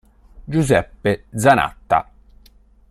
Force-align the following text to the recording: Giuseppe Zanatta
Giuseppe 0.47 1.25
Zanatta 1.31 2.09